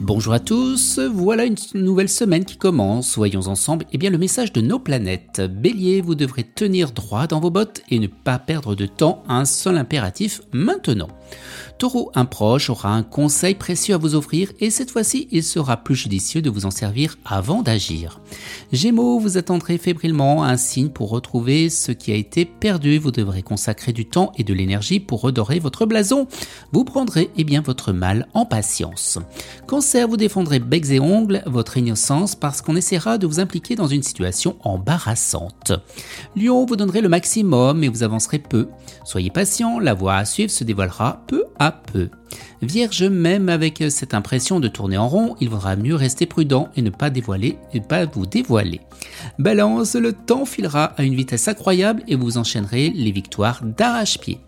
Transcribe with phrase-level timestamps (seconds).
[0.00, 3.16] Bonjour à tous, voilà une nouvelle semaine qui commence.
[3.16, 5.40] Voyons ensemble eh bien, le message de nos planètes.
[5.40, 9.24] Bélier, vous devrez tenir droit dans vos bottes et ne pas perdre de temps.
[9.28, 11.08] Un seul impératif maintenant.
[11.78, 15.76] Taureau, un proche aura un conseil précieux à vous offrir et cette fois-ci, il sera
[15.76, 18.20] plus judicieux de vous en servir avant d'agir.
[18.72, 22.98] Gémeaux, vous attendrez fébrilement un signe pour retrouver ce qui a été perdu.
[22.98, 26.28] Vous devrez consacrer du temps et de l'énergie pour redorer votre blason.
[26.72, 29.18] Vous prendrez eh bien votre mal en patience.
[29.96, 34.02] Vous défendrez becs et ongles votre innocence parce qu'on essaiera de vous impliquer dans une
[34.02, 35.72] situation embarrassante.
[36.36, 38.68] Lion, vous donnerez le maximum et vous avancerez peu.
[39.04, 42.08] Soyez patient, la voie à suivre se dévoilera peu à peu.
[42.62, 46.82] Vierge, même avec cette impression de tourner en rond, il vaudra mieux rester prudent et
[46.82, 48.80] ne pas dévoiler et pas vous dévoiler.
[49.38, 54.40] Balance, le temps filera à une vitesse incroyable et vous enchaînerez les victoires d'arrache-pied.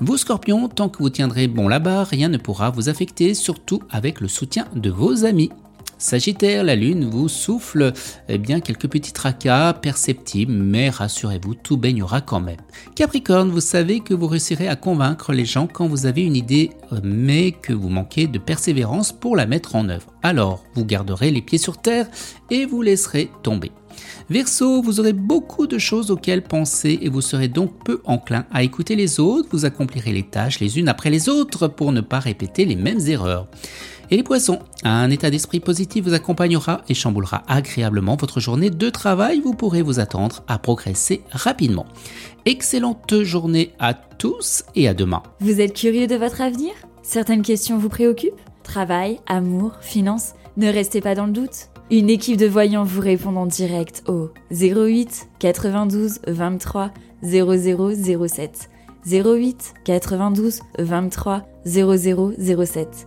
[0.00, 4.20] Vous scorpions, tant que vous tiendrez bon là-bas, rien ne pourra vous affecter, surtout avec
[4.20, 5.50] le soutien de vos amis.
[5.98, 7.92] Sagittaire, la lune vous souffle
[8.28, 12.60] eh bien quelques petits tracas perceptibles, mais rassurez-vous, tout baignera quand même.
[12.94, 16.70] Capricorne, vous savez que vous réussirez à convaincre les gens quand vous avez une idée,
[17.02, 20.06] mais que vous manquez de persévérance pour la mettre en œuvre.
[20.22, 22.06] Alors, vous garderez les pieds sur terre
[22.48, 23.72] et vous laisserez tomber.
[24.30, 28.62] Verseau, vous aurez beaucoup de choses auxquelles penser et vous serez donc peu enclin à
[28.62, 32.20] écouter les autres, vous accomplirez les tâches les unes après les autres pour ne pas
[32.20, 33.48] répéter les mêmes erreurs.
[34.10, 38.88] Et les poissons, un état d'esprit positif vous accompagnera et chamboulera agréablement votre journée de
[38.88, 39.40] travail.
[39.40, 41.84] Vous pourrez vous attendre à progresser rapidement.
[42.46, 45.22] Excellente journée à tous et à demain.
[45.40, 46.72] Vous êtes curieux de votre avenir?
[47.02, 48.40] Certaines questions vous préoccupent?
[48.62, 50.32] Travail, amour, finances?
[50.56, 51.68] Ne restez pas dans le doute.
[51.90, 56.92] Une équipe de voyants vous répond en direct au 08 92 23
[57.22, 58.70] 0007.
[59.06, 63.06] 08 92 23 0007.